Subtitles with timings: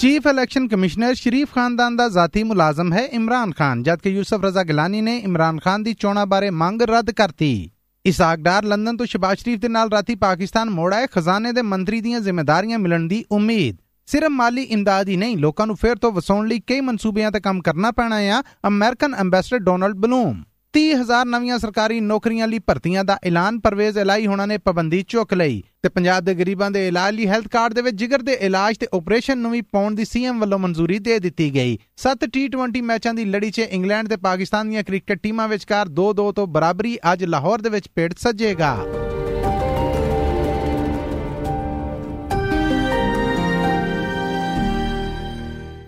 [0.00, 5.00] Chief election commissioner ਸ਼ਰੀਫ ਖਾਨਦਾਨ ਦਾ ਜ਼ਾਤੀ ਮੁਲਾਜ਼ਮ ਹੈ ਇਮਰਾਨ ਖਾਨ, ਜਦਕਿ ਯੂਸਫ ਰਜ਼ਾ ਗਿਲਾਨੀ
[5.00, 7.70] ਨੇ ਇਮਰਾਨ ਖਾਨ ਦੀ ਚੋਣਾਂ ਬਾਰੇ ਮੰਗ ਰੱਦ ਕਰਤੀ।
[8.04, 12.00] ਇਸਾਕ ਡਾਰ ਲੰਡਨ ਤੋਂ ਸ਼ਬਾਜ਼ ਸ਼ਰੀਫ ਦੇ ਨਾਲ ਰਾਤੀ ਪਾਕਿਸਤਾਨ ਮੋੜ ਆਏ, ਖਜ਼ਾਨੇ ਦੇ ਮੰਤਰੀ
[12.00, 13.76] ਦੀਆਂ ਜ਼ਿੰਮੇਵਾਰੀਆਂ ਮਿਲਣ ਦੀ ਉਮੀਦ।
[14.08, 17.60] ਸਿਰਫ ਮਾਲੀ ਇਮਦਾਦ ਹੀ ਨਹੀਂ, ਲੋਕਾਂ ਨੂੰ ਫੇਰ ਤੋਂ ਵਸਾਉਣ ਲਈ ਕਈ ਮਨਸੂਬਿਆਂ ਤੇ ਕੰਮ
[17.60, 20.42] ਕਰਨਾ ਪੈਣਾ ਆ, ਅਮਰੀਕਨ ਐਮਬੈਸਡਰ ਡੋਨਲਡ ਬਲੂਮ।
[20.74, 25.62] 30000 ਨਵੀਆਂ ਸਰਕਾਰੀ ਨੌਕਰੀਆਂ ਲਈ ਭਰਤੀਆਂ ਦਾ ਐਲਾਨ ਪਰਵੇਜ਼ ਇਲਾਈ ਹੋਣਾ ਨੇ ਪਾਬੰਦੀ ਚੁੱਕ ਲਈ
[25.82, 28.86] ਤੇ ਪੰਜਾਬ ਦੇ ਗਰੀਬਾਂ ਦੇ ਇਲਾਜ ਲਈ ਹੈਲਥ ਕਾਰਡ ਦੇ ਵਿੱਚ ਜਿਗਰ ਦੇ ਇਲਾਜ ਤੇ
[28.94, 33.24] ਆਪਰੇਸ਼ਨ ਨੂੰ ਵੀ ਪਾਉਣ ਦੀ ਸੀਐਮ ਵੱਲੋਂ ਮਨਜ਼ੂਰੀ ਦੇ ਦਿੱਤੀ ਗਈ। 7 ਟੀ20 ਮੈਚਾਂ ਦੀ
[33.24, 37.68] ਲੜੀ 'ਚ ਇੰਗਲੈਂਡ ਤੇ ਪਾਕਿਸਤਾਨ ਦੀਆਂ ਕ੍ਰਿਕਟ ਟੀਮਾਂ ਵਿਚਕਾਰ 2-2 ਤੋਂ ਬਰਾਬਰੀ ਅੱਜ ਲਾਹੌਰ ਦੇ
[37.68, 38.76] ਵਿੱਚ ਪੇੜ ਸੱਜੇਗਾ।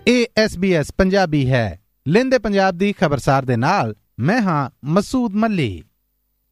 [0.07, 5.83] ਇਹ SBS ਪੰਜਾਬੀ ਹੈ। ਲਿੰਦੇ ਪੰਜਾਬ ਦੀ ਖਬਰਸਾਰ ਦੇ ਨਾਲ ਮੈਂ ਹਾਂ ਮਸੂਦ ਮੱਲੀ।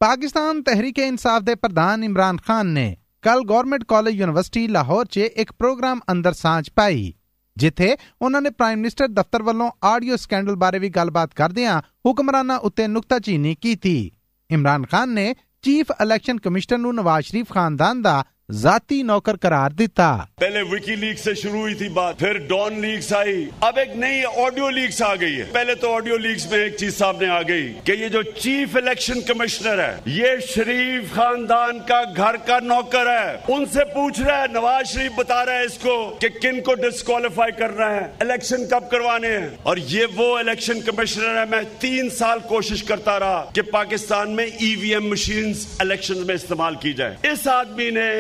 [0.02, 5.52] ਪਾਕਿਸਤਾਨ ਤਹਿਰੀਕ-ਏ ਇਨਸਾਫ ਦੇ ਪ੍ਰਧਾਨ ਇਮਰਾਨ ਖਾਨ ਨੇ ਕੱਲ ਗਵਰਨਮੈਂਟ ਕਾਲਜ ਯੂਨੀਵਰਸਿਟੀ ਲਾਹੌਰ 'ਚ ਇੱਕ
[5.52, 7.14] ਪ੍ਰੋਗਰਾਮ ਅੰਦਰ ਸਾਂਝ ਪਾਈ,
[7.58, 12.88] ਜਿੱਥੇ ਉਹਨਾਂ ਨੇ ਪ੍ਰਾਈਮ ਮਿਨਿਸਟਰ ਦਫ਼ਤਰ ਵੱਲੋਂ ਆਡੀਓ ਸਕੈਂਡਲ ਬਾਰੇ ਵੀ ਗੱਲਬਾਤ ਕਰਦਿਆਂ ਹੁਕਮਰਾਨਾਂ ਉੱਤੇ
[12.88, 14.12] ਨੁਕਤਾਚੀਨੀ ਕੀਤੀ।
[14.50, 20.18] ਇਮਰਾਨ ਖਾਨ ਨੇ ਚੀਫ ਇਲੈਕਸ਼ਨ ਕਮਿਸ਼ਨਰ ਨੂੰ ਨਵਾਜ਼ ਸ਼ਰੀਫ ਖਾਨਦਾਨ ਦਾ ذاتی نوکر قرار دیتا۔
[20.40, 24.22] پہلے وکی لیکس سے شروع ہوئی تھی بات، پھر ڈون لیکس آئی۔ اب ایک نئی
[24.38, 27.74] آڈیو لیکس آ گئی ہے۔ پہلے تو آڈیو لیکس میں ایک چیز سامنے آ گئی
[27.84, 33.38] کہ یہ جو چیف الیکشن کمشنر ہے، یہ شریف خاندان کا گھر کا نوکر ہے۔
[33.48, 36.74] ان سے پوچھ رہا ہے، نواز شریف بتا رہا ہے اس کو کہ کن کو
[36.74, 42.10] ڈسکوالیفائی کرنا ہے، الیکشن کب کروانے ہیں۔ اور یہ وہ الیکشن کمشنر ہے، میں تین
[42.10, 46.94] سال کوشش کرتا رہا کہ پاکستان میں E V M machines election میں استعمال کی
[46.94, 48.12] جائے اس آدمی نے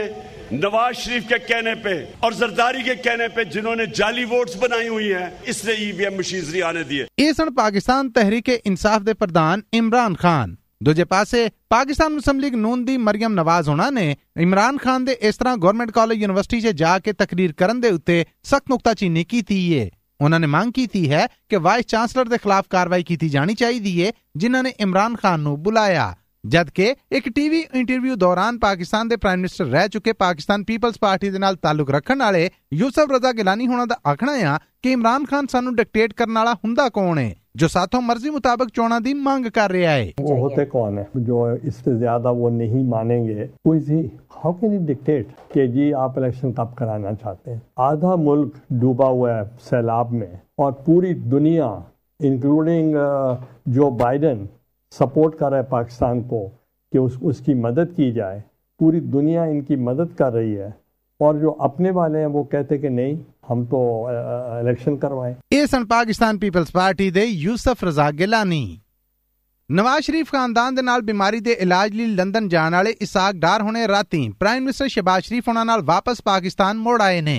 [0.51, 4.87] نواز شریف کے کہنے پہ اور زرداری کے کہنے پہ جنہوں نے جعلی ووٹس بنائی
[4.87, 9.13] ہوئی ہیں، اس نے ای وی ایم مشینری آنے دیے۔ اس پاکستان تحریک انصاف دے
[9.13, 14.77] پردان عمران خان۔ دوجے پاسے پاکستان مسلم لیگ نون دی مریم نواز ہونا نے عمران
[14.77, 18.71] خان دے اس طرح گورنمنٹ کالج یونیورسٹی سے جا کے تقریر کرن دے اتے سخت
[18.71, 22.35] نکتہ چینی کی تھی یہ انہوں نے مانگ کی تھی ہے کہ وائس چانسلر دے
[22.43, 26.11] خلاف کاروائی کی تھی جانی چاہی دیئے جنہوں نے عمران خان نو بلایا۔
[26.44, 31.38] ਜਦਕਿ ਇੱਕ ਟੀਵੀ ਇੰਟਰਵਿਊ ਦੌਰਾਨ ਪਾਕਿਸਤਾਨ ਦੇ ਪ੍ਰਾਈਮ ਮਿਨਿਸਟਰ ਰਹਿ ਚੁੱਕੇ ਪਾਕਿਸਤਾਨ ਪੀਪਲਸ ਪਾਰਟੀ ਦੇ
[31.38, 35.74] ਨਾਲ ਤਾਲੁਕ ਰੱਖਣ ਵਾਲੇ ਯੂਸਫ ਰਜ਼ਾ ਗਿਲਾਨੀ ਹੋਣਾ ਦਾ ਆਖਣਾ ਹੈ ਕਿ ਇਮਰਾਨ ਖਾਨ ਸਾਨੂੰ
[35.76, 39.90] ਡਿਕਟੇਟ ਕਰਨ ਵਾਲਾ ਹੁੰਦਾ ਕੌਣ ਹੈ ਜੋ ਸਾਥੋਂ ਮਰਜ਼ੀ ਮੁਤਾਬਕ ਚੋਣਾਂ ਦੀ ਮੰਗ ਕਰ ਰਿਹਾ
[39.90, 41.36] ਹੈ वो होते कौन है जो
[41.70, 44.00] इससे ज्यादा वो नहीं मानेंगे कोई see
[44.36, 49.08] how can you dictate कि जी आप इलेक्शन कब कराना चाहते हैं आधा मुल्क डूबा
[49.12, 50.28] हुआ है सैलाब में
[50.58, 51.70] और पूरी दुनिया
[52.20, 53.00] इंक्लूडिंग
[53.70, 54.46] जो बाइडन
[54.92, 56.40] सपोर्ट कर रहा है पाकिस्तान को
[56.92, 58.42] कि उस उसकी मदद की जाए
[58.80, 60.74] पूरी दुनिया इनकी मदद कर रही है
[61.20, 63.16] और जो अपने वाले हैं वो कहते कि नहीं
[63.48, 63.82] हम तो
[64.60, 68.80] इलेक्शन करवाएं ਇਹ ਸਨ ਪਾਕਿਸਤਾਨ ਪੀਪਲਸ ਪਾਰਟੀ ਦੇ ਯੂਸਫ ਰਜ਼ਾ ਗਿਲਾਨੀ
[69.70, 73.86] ਨਵਾਜ਼ ਸ਼ਰੀਫ ਖਾਨਦਾਨ ਦੇ ਨਾਲ ਬਿਮਾਰੀ ਦੇ ਇਲਾਜ ਲਈ ਲੰਡਨ ਜਾਣ ਵਾਲੇ ਇਸਾਕ ਡਾਰ ਹੁਣੇ
[73.88, 77.38] ਰਾਤੀ ਪ੍ਰਾਈਮ ਮਿਨਿਸਟਰ ਸ਼ਬਾਜ਼ ਸ਼ਰੀਫ ਉਹਨਾਂ ਨਾਲ ਵਾਪਸ ਪਾਕਿਸਤਾਨ ਮੋੜ ਆਏ ਨੇ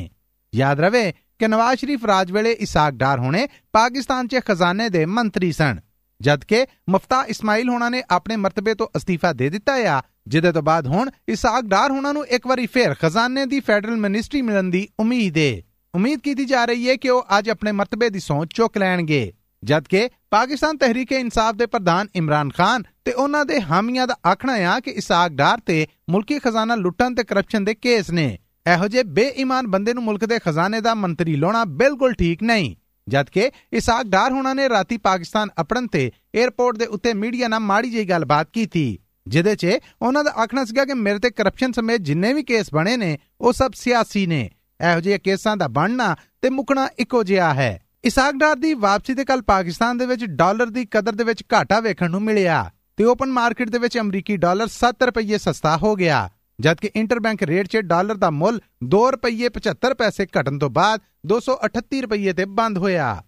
[0.54, 5.52] ਯਾਦ ਰਵੇ ਕਿ ਨਵਾਜ਼ ਸ਼ਰੀਫ ਰਾਜ ਵੇਲੇ ਇਸਾਕ ਡਾਰ ਹੁਣੇ ਪਾਕਿਸਤਾਨ 'ਚ ਖਜ਼ਾਨੇ ਦੇ ਮੰਤਰੀ
[5.52, 5.80] ਸਨ
[6.23, 10.87] ਜਦਕਿ ਮਫਤਾ ਇਸਮਾਈਲ ਹੋਣਾ ਨੇ ਆਪਣੇ ਮਰਤਬੇ ਤੋਂ ਅਸਤੀਫਾ ਦੇ ਦਿੱਤਾ ਆ, ਜਿਹਦੇ ਤੋਂ ਬਾਅਦ
[10.87, 15.39] ਹੁਣ ਇਸਾਕ ਡਾਰ ਹੋਣਾ ਨੂੰ ਇੱਕ ਵਾਰੀ ਫੇਰ ਖਜ਼ਾਨੇ ਦੀ ਫੈਡਰਲ ਮਿਨਿਸਟਰੀ ਮਿਲਣ ਦੀ ਉਮੀਦ
[15.39, 15.63] ਏ।
[15.95, 19.33] ਉਮੀਦ ਕੀਤੀ ਜਾ ਰਹੀ ਹੈ ਕਿ ਉਹ ਅੱਜ ਆਪਣੇ ਮਰਤਬੇ ਦੀ ਸੌਂਚ ਚੁੱਕ ਲੈਣਗੇ।
[19.65, 24.81] ਜਦਕਿ ਪਾਕਿਸਤਾਨ ਤਹਿਰੀਕ ਇਨਸਾਫ ਦੇ ਪ੍ਰਧਾਨ ਇਮਰਾਨ ਖਾਨ ਤੇ ਉਹਨਾਂ ਦੇ ਹਾਮੀਆਂ ਦਾ ਆਖਣਾ ਹੈ
[24.81, 28.39] ਕਿ ਇਸਾਕ ਡਾਰ ਤੇ ਮੁਲਕੀ ਖਜ਼ਾਨਾ ਲੁੱਟਣ ਤੇ ਕਰਪਸ਼ਨ ਦੇ ਕੇਸ ਨੇ।
[28.75, 32.75] ਇਹੋ ਜਿਹੇ ਬੇਈਮਾਨ ਬੰਦੇ ਨੂੰ ਮੁਲਕ ਦੇ ਖਜ਼ਾਨੇ ਦਾ ਮੰਤਰੀ ਲਾਉਣਾ ਬਿਲਕੁਲ ਠੀਕ ਨਹੀਂ।
[33.09, 37.91] ਜਦਕਿ ਇਸਾਕ ਡਾਰ ਹੋਣਾ ਨੇ ਰਾਤੀ ਪਾਕਿਸਤਾਨ ਅਪੜਨ ਤੇ 에ਅਰਪੋਰਟ ਦੇ ਉੱਤੇ ਮੀਡੀਆ ਨਾਲ ਮਾੜੀ
[37.91, 42.33] ਜਿਹੀ ਗੱਲਬਾਤ ਕੀਤੀ, ਜਿਹਦੇ 'ਚ ਉਹਨਾਂ ਦਾ ਆਖਣਾ ਸੀਗਾ ਕਿ ਮੇਰੇ ਤੇ ਕਰਪਸ਼ਨ ਸਮੇਤ ਜਿੰਨੇ
[42.33, 44.49] ਵੀ ਕੇਸ ਬਣੇ ਨੇ, ਉਹ ਸਭ ਸਿਆਸੀ ਨੇ।
[44.81, 49.25] ਇਹੋ ਜਿਹੇ ਕੇਸਾਂ ਦਾ ਬਣਨਾ ਤੇ ਮੁਕਣਾ ਇੱਕੋ ਜਿਹਾ ਹੈ। ਇਸਾਕ ਡਾਰ ਦੀ ਵਾਪਸੀ ਤੇ
[49.25, 53.31] ਕੱਲ ਪਾਕਿਸਤਾਨ ਦੇ ਵਿੱਚ ਡਾਲਰ ਦੀ ਕਦਰ ਦੇ ਵਿੱਚ ਘਾਟਾ ਵੇਖਣ ਨੂੰ ਮਿਲਿਆ ਤੇ ਓਪਨ
[53.31, 56.29] ਮਾਰਕੀਟ ਦੇ ਵਿੱਚ ਅਮਰੀਕੀ ਡਾਲਰ 7 ਰੁਪਏ ਸਸਤਾ ਹੋ ਗਿਆ।
[56.61, 62.01] ਜਦਕਿ ਇੰਟਰਬੈਂਕ ਰੇਟ 'ਚ ਡਾਲਰ ਦਾ ਮੁੱਲ 2 ਰੁਪਏ 75 ਪੈਸੇ ਘਟਣ ਤੋਂ ਬਾਅਦ 238
[62.01, 63.23] ਰੁਪਏ ਤੇ ਬੰਦ ਹੋਇਆ।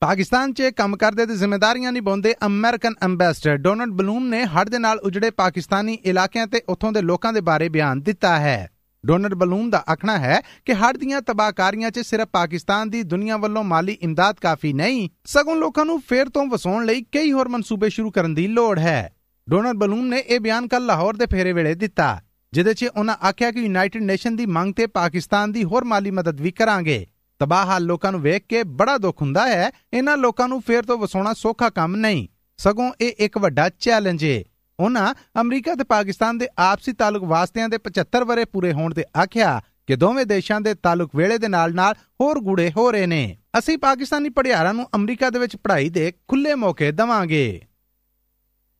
[0.00, 4.98] ਪਾਕਿਸਤਾਨ 'ਚ ਕੰਮ ਕਰਦੇ ਤੇ ਜ਼ਿੰਮੇਵਾਰੀਆਂ ਨਿਭਾਉਂਦੇ ਅਮਰੀਕਨ ਐਮਬੈਸਡਰ ਡੋਨਲਡ ਬਲੂਮ ਨੇ ਹੜ੍ਹ ਦੇ ਨਾਲ
[4.98, 8.70] ਉਜੜੇ ਪਾਕਿਸਤਾਨੀ ਇਲਾਕਿਆਂ ਤੇ ਉੱਥੋਂ ਦੇ ਲੋਕਾਂ ਦੇ ਬਾਰੇ ਬਿਆਨ ਦਿੱਤਾ ਹੈ।
[9.06, 13.64] ਡੋਨਲਡ ਬਲੂਮ ਦਾ ਆਖਣਾ ਹੈ ਕਿ ਹੜ੍ਹ ਦੀਆਂ ਤਬਾਹਕਾਰੀਆਂ 'ਚ ਸਿਰਫ ਪਾਕਿਸਤਾਨ ਦੀ ਦੁਨੀਆ ਵੱਲੋਂ
[13.64, 18.10] ਮਾਲੀ ਇਮਦਾਦ ਕਾਫੀ ਨਹੀਂ, ਸਗੋਂ ਲੋਕਾਂ ਨੂੰ ਫੇਰ ਤੋਂ ਵਸਾਉਣ ਲਈ ਕਈ ਹੋਰ ਮਨਸੂਬੇ ਸ਼ੁਰੂ
[18.10, 19.12] ਕਰਨ ਦੀ ਲੋੜ ਹੈ।
[19.50, 22.22] ਡੋਨਲਡ ਬਲੂਮ ਨੇ ਇਹ ਬਿਆਨ ਕੱਲ ਲਾਹੌਰ ਦੇ ਫੇਰੇ ਵੇਲੇ ਦਿੱਤਾ,
[22.52, 26.40] ਜਿਹਦੇ 'ਚ ਉਹਨਾਂ ਆਖਿਆ ਕਿ ਯੂਨਾਈਟਿਡ ਨੇਸ਼ਨ ਦੀ ਮੰਗ ਤੇ ਪਾਕਿਸਤਾਨ ਦੀ ਹੋਰ ਮਾਲੀ ਮਦਦ
[26.40, 27.06] ਵੀ ਕਰਾਂਗੇ।
[27.38, 30.98] ਤਬਾਹ ਹਾਲ ਲੋਕਾਂ ਨੂੰ ਵੇਖ ਕੇ ਬੜਾ ਦੁੱਖ ਹੁੰਦਾ ਹੈ, ਇਹਨਾਂ ਲੋਕਾਂ ਨੂੰ ਫੇਰ ਤੋਂ
[30.98, 34.44] ਵਸਾਉਣਾ ਸੌਖਾ ਕੰਮ ਨਹੀਂ। ਸਗੋਂ ਇਹ ਇੱਕ ਵੱਡਾ ਚੈਲੰਜ ਏ।
[34.80, 39.62] ਉਹਨਾਂ ਅਮਰੀਕਾ ਤੇ ਪਾਕਿਸਤਾਨ ਦੇ ਆਪਸੀ ਤਾਲੁਕ ਵਾਸਤਿਆਂ ਦੇ 75 ਵਰੇ ਪੂਰੇ ਹੋਣ ਤੇ ਆਖਿਆ
[39.86, 44.28] ਕਿ ਦੋਵੇਂ ਦੇਸ਼ਾਂ ਦੇ ਤਾਲੁਕ ਵੇਲੇ ਦੇ ਨਾਲ-ਨਾਲ ਹੋਰ ਗੂੜੇ ਹੋ ਰਹੇ ਨੇ। ਅਸੀਂ ਪਾਕਿਸਤਾਨੀ
[44.28, 47.60] ਪੜਿਆਰਾਂ ਨੂੰ ਅਮਰੀਕਾ ਦੇ ਵਿੱਚ ਪੜ੍ਹਾਈ ਦੇ ਖੁੱਲੇ ਮੌਕੇ ਦਵਾਂਗੇ।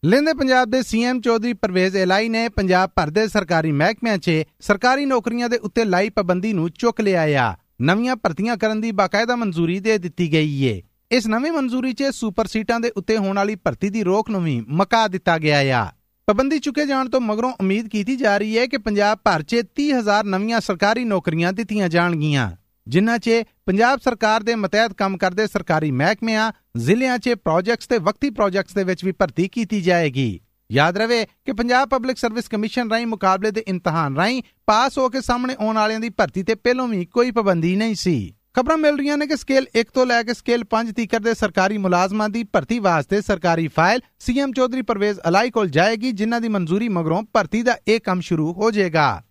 [0.04, 5.04] ਲਿੰਦੇ ਪੰਜਾਬ ਦੇ ਸੀਐਮ ਚੌਧਰੀ ਪਰਵੇਜ਼ ਇਲਾਈ ਨੇ ਪੰਜਾਬ ਭਰ ਦੇ ਸਰਕਾਰੀ ਮਹਿਕਮਿਆਂ 'ਚ ਸਰਕਾਰੀ
[5.04, 9.78] ਨੌਕਰੀਆਂ ਦੇ ਉੱਤੇ ਲਾਈ ਪਾਬੰਦੀ ਨੂੰ ਚੁੱਕ ਲਿਆ ਆ। ਨਵੀਆਂ ਭਰਤੀਆਂ ਕਰਨ ਦੀ ਬਾਕਾਇਦਾ ਮਨਜ਼ੂਰੀ
[9.80, 13.90] ਦੇ ਦਿੱਤੀ ਗਈ ਏ। ਇਸ ਨਵੀਂ ਮਨਜ਼ੂਰੀ 'ਚ ਸੁਪਰ ਸੀਟਾਂ ਦੇ ਉੱਤੇ ਹੋਣ ਵਾਲੀ ਭਰਤੀ
[13.90, 15.86] ਦੀ ਰੋਕ ਨੂੰ ਵੀ ਮਕਾ ਦਿੱਤਾ ਗਿਆ ਆ।
[16.26, 20.24] ਪਾਬੰਦੀ ਚੁੱਕੇ ਜਾਣ ਤੋਂ ਮਗਰੋਂ ਉਮੀਦ ਕੀਤੀ ਜਾ ਰਹੀ ਹੈ ਕਿ ਪੰਜਾਬ ਭਰ 'ਚ 30000
[20.24, 22.50] ਨਵੀਆਂ ਸਰਕਾਰੀ ਨੌਕਰੀਆਂ ਦਿੱਤੀਆਂ ਜਾਣਗੀਆਂ।
[22.86, 28.30] ਜਿਨ੍ਹਾਂ 'ਚ ਪੰਜਾਬ ਸਰਕਾਰ ਦੇ ਮਤਹਿਤ ਕੰਮ ਕਰਦੇ ਸਰਕਾਰੀ ਮਹਿਕਮਿਆਂ, ਜ਼ਿਲ੍ਹਿਆਂ 'ਚ ਪ੍ਰੋਜੈਕਟਸ ਤੇ ਵਕਤੀ
[28.30, 30.40] ਪ੍ਰੋਜੈਕਟਸ ਦੇ ਵਿੱਚ ਵੀ ਭਰਤੀ ਕੀਤੀ ਜਾਏਗੀ।
[30.70, 35.20] ਯਾਦ ਰਵੇ ਕਿ ਪੰਜਾਬ ਪਬਲਿਕ ਸਰਵਿਸ ਕਮਿਸ਼ਨ ਰਾਹੀਂ ਮੁਕਾਬਲੇ ਦੇ ਇਮਤਿਹਾਨ ਰਾਹੀਂ ਪਾਸ ਹੋ ਕੇ
[35.20, 39.16] ਸਾਹਮਣੇ ਆਉਣ ਵਾਲਿਆਂ ਦੀ ਭਰਤੀ ਤੇ ਪਹਿਲੋਂ ਵੀ ਕੋਈ ਪਾਬੰਦੀ ਨਹੀਂ ਸੀ। ਖਬਰਾਂ ਮਿਲ ਰਹੀਆਂ
[39.18, 42.78] ਨੇ ਕਿ ਸਕੇਲ 1 ਤੋਂ ਲੈ ਕੇ ਸਕੇਲ 5 ਤੀਕਰ ਦੇ ਸਰਕਾਰੀ ਮੁਲਾਜ਼ਮਾਂ ਦੀ ਭਰਤੀ
[42.78, 47.76] ਵਾਸਤੇ ਸਰਕਾਰੀ ਫਾਈਲ ਸੀਐਮ ਚੌਧਰੀ ਪਰਵੇਜ਼ ਅਲਾਈ ਕੋਲ ਜਾਏਗੀ, ਜਿਨ੍ਹਾਂ ਦੀ ਮਨਜ਼ੂਰੀ ਮਗਰੋਂ ਭਰਤੀ ਦਾ
[47.88, 49.22] ਇਹ ਕੰਮ ਸ਼ੁਰੂ ਹੋ ਜਾਏਗਾ।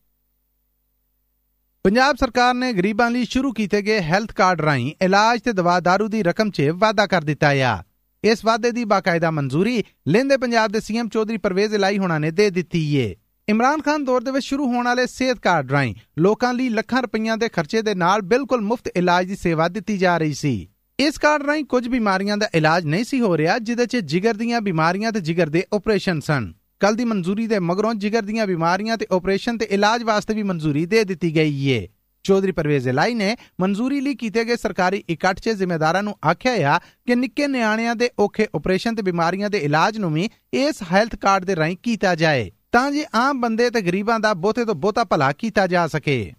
[1.85, 6.07] ਪੰਜਾਬ ਸਰਕਾਰ ਨੇ ਗਰੀਬਾਂ ਲਈ ਸ਼ੁਰੂ ਕੀਤੇ ਗਏ ਹੈਲਥ ਕਾਰਡ ਰਾਹੀਂ ਇਲਾਜ ਤੇ ਦਵਾ ਦਾਰੂ
[6.07, 7.77] ਦੀ ਰਕਮ 'ਚ ਵਾਅਦਾ ਕਰ ਦਿੱਤਾ ਆ।
[8.23, 12.49] ਇਸ ਵਾਅਦੇ ਦੀ ਬਾਕਾਇਦਾ ਮਨਜ਼ੂਰੀ ਲੈਂਦੇ ਪੰਜਾਬ ਦੇ ਸੀਐਮ ਚੌਧਰੀ ਪਰਵੇਜ਼ ਇਲਾਈ ਹੋਣਾ ਨੇ ਦੇ
[12.49, 13.15] ਦਿੱਤੀ ਏ।
[13.47, 17.37] ਇਮਰਾਨ ਖਾਨ ਦੌਰ ਦੇ ਵਿੱਚ ਸ਼ੁਰੂ ਹੋਣ ਵਾਲੇ ਸਿਹਤ ਕਾਰਡ ਰਾਹੀਂ ਲੋਕਾਂ ਲਈ ਲੱਖਾਂ ਰੁਪਈਆਂ
[17.37, 20.67] ਦੇ ਖਰਚੇ ਦੇ ਨਾਲ ਬਿਲਕੁਲ ਮੁਫਤ ਇਲਾਜ ਦੀ ਸੇਵਾ ਦਿੱਤੀ ਜਾ ਰਹੀ ਸੀ।
[20.99, 24.61] ਇਸ ਕਾਰਡ ਰਾਹੀਂ ਕੁਝ ਬਿਮਾਰੀਆਂ ਦਾ ਇਲਾਜ ਨਹੀਂ ਸੀ ਹੋ ਰਿਹਾ ਜਿਦੇ 'ਚ ਜਿਗਰ ਦੀਆਂ
[24.61, 29.07] ਬਿਮਾਰੀਆਂ ਤੇ ਜਿਗਰ ਦੇ ਆਪਰੇਸ਼ਨ ਸਨ। ਕੱਲ ਦੀ ਮਨਜ਼ੂਰੀ ਦੇ ਮਗਰੋਂ ਜਿਗਰ ਦੀਆਂ ਬਿਮਾਰੀਆਂ ਤੇ
[29.11, 31.87] ਆਪਰੇਸ਼ਨ ਤੇ ਇਲਾਜ ਵਾਸਤੇ ਵੀ ਮਨਜ਼ੂਰੀ ਦੇ ਦਿੱਤੀ ਗਈ ਏ।
[32.25, 36.79] ਚੌਧਰੀ ਪਰਵੇਜ਼ ਇਲਾਈ ਨੇ ਮਨਜ਼ੂਰੀ ਲਈ ਕੀਤੇ ਗਏ ਸਰਕਾਰੀ ਇਕੱਠ 'ਚ ਜ਼ਿੰਮੇਦਾਰਾਂ ਨੂੰ ਆਖਿਆ ਆ
[37.05, 41.45] ਕਿ ਨਿੱਕੇ ਨਿਆਣਿਆਂ ਦੇ ਔਖੇ ਆਪਰੇਸ਼ਨ ਤੇ ਬਿਮਾਰੀਆਂ ਦੇ ਇਲਾਜ ਨੂੰ ਵੀ ਇਸ ਹੈਲਥ ਕਾਰਡ
[41.45, 45.31] ਦੇ ਰਾਹੀਂ ਕੀਤਾ ਜਾਏ, ਤਾਂ ਜੇ ਆਮ ਬੰਦੇ ਤੇ ਗਰੀਬਾਂ ਦਾ ਬਹੁਤੇ ਤੋਂ ਬਹੁਤਾ ਭਲਾ
[45.31, 46.33] ਕੀਤਾ ਜਾ ਸਕੇ।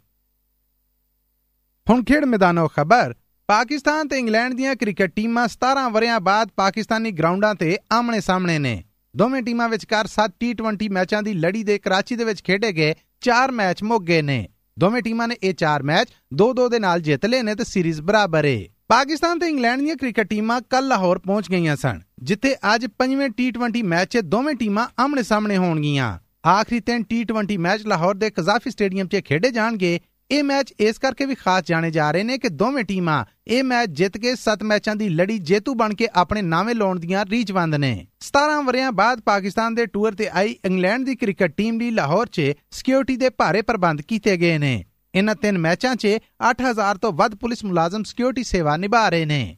[1.86, 3.14] ਹੁਣ ਖੇਡ ਮੈਦਾਨੋਂ ਖਬਰ,
[3.48, 8.82] ਪਾਕਿਸਤਾਨ ਤੇ ਇੰਗਲੈਂਡ ਦੀਆਂ ਕ੍ਰਿਕਟ ਟੀਮਾਂ 17 ਵਰਿਆਂ ਬਾਅਦ ਪਾਕਿਸਤਾਨੀ ਗਰਾਊਂਡਾਂ ਤੇ ਆਮਣੇ ਸਾਹਮਣੇ ਨੇ।
[9.14, 13.50] ਦੋਵੇਂ ਟੀਮਾਂ ਵਿਚਕਾਰ 7 T20 ਮੈਚਾਂ ਦੀ ਲੜੀ ਦੇ ਕਰਾਚੀ ਦੇ ਵਿੱਚ ਖੇਡੇ ਗਏ 4
[13.52, 17.42] ਮੈਚ ਮੁੱਕ ਗਏ ਨੇ। ਦੋਵੇਂ ਟੀਮਾਂ ਨੇ ਇਹ 4 ਮੈਚ 2-2 ਦੇ ਨਾਲ ਜਿੱਤ ਲਏ
[17.42, 21.76] ਨੇ ਤੇ ਸੀਰੀਜ਼ ਬਰਾਬਰ ਏ। ਪਾਕਿਸਤਾਨ ਤੇ ਇੰਗਲੈਂਡ ਦੀਆਂ ਕ੍ਰਿਕਟ ਟੀਮਾਂ ਕੱਲ ਲਾਹੌਰ ਪਹੁੰਚ ਗਈਆਂ
[21.76, 26.18] ਸਨ, ਜਿੱਥੇ ਅੱਜ ਪੰਜਵੇਂ T20 ਮੈਚ 'ਚ ਦੋਵੇਂ ਟੀਮਾਂ ਆਮਣੇ ਸਾਹਮਣੇ ਹੋਣਗੀਆਂ।
[26.48, 29.98] ਆਖਰੀ ਤਿੰਨ T20 ਮੈਚ ਲਾਹੌਰ ਦੇ ਕਜ਼ਾਫੀ ਸਟੇਡੀਅਮ 'ਚ ਖੇਡੇ ਜਾਣਗੇ
[30.32, 33.90] ਇਹ ਮੈਚ ਇਸ ਕਰਕੇ ਵੀ ਖਾਸ ਜਾਣੇ ਜਾ ਰਹੇ ਨੇ ਕਿ ਦੋਵੇਂ ਟੀਮਾਂ ਇਹ ਮੈਚ
[33.90, 38.06] ਜਿੱਤ ਕੇ 7 ਮੈਚਾਂ ਦੀ ਲੜੀ ਜੇਤੂ ਬਣ ਕੇ ਆਪਣੇ ਨਾਵੇਂ ਲਾਉਣ ਦੀਆਂ ਰੀਚਵੰਦ ਨੇ।
[38.20, 42.52] 17 ਵਰਿਆਂ ਬਾਅਦ ਪਾਕਿਸਤਾਨ ਦੇ ਟੂਰ ਤੇ ਆਈ ਇੰਗਲੈਂਡ ਦੀ ਕ੍ਰਿਕਟ ਟੀਮ ਲਈ ਲਾਹੌਰ 'ਚ
[42.70, 44.84] ਸਿਕਿਉਰਿਟੀ ਦੇ ਭਾਰੇ ਪ੍ਰਬੰਧ ਕੀਤੇ ਗਏ ਨੇ।
[45.14, 46.18] ਇਨ੍ਹਾਂ ਤਿੰਨ ਮੈਚਾਂ 'ਚ
[46.50, 49.56] 8000 ਤੋਂ ਵੱਧ ਪੁਲਿਸ ਮੁਲਾਜ਼ਮ ਸਿਕਿਉਰਿਟੀ ਸੇਵਾ ਨਿਭਾ ਰਹੇ ਨੇ।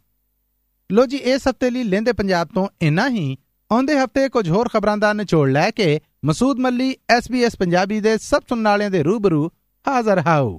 [0.92, 3.36] ਲੋ ਜੀ, ਇਸ ਹਫ਼ਤੇ ਲਈ ਲੈਂਦੇ ਪੰਜਾਬ ਤੋਂ ਇੰਨਾ ਹੀ।
[3.72, 8.42] ਆਉਂਦੇ ਹਫ਼ਤੇ ਕੁਝ ਹੋਰ ਖਬਰਾਂ ਦਾ ਨਿਚੋੜ ਲੈ ਕੇ ਮਸੂਦ ਮੱਲੀ SBS ਪੰਜਾਬੀ ਦੇ ਸਭ
[8.48, 9.50] ਸੁਣਨ ਵਾਲਿਆਂ ਦੇ ਰੂਬਰੂ
[9.84, 10.58] ਹਾਜ਼ਰ ਹਾਊ